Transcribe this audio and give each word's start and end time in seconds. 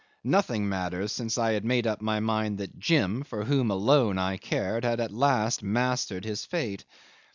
Nothing 0.23 0.67
mattered, 0.67 1.09
since 1.09 1.37
I 1.37 1.51
had 1.51 1.63
made 1.63 1.85
up 1.85 2.01
my 2.01 2.19
mind 2.19 2.57
that 2.57 2.79
Jim, 2.79 3.21
for 3.23 3.45
whom 3.45 3.69
alone 3.69 4.17
I 4.17 4.37
cared, 4.37 4.83
had 4.83 4.99
at 4.99 5.11
last 5.11 5.61
mastered 5.61 6.25
his 6.25 6.43
fate. 6.43 6.85